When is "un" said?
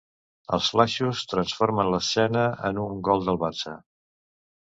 2.85-3.03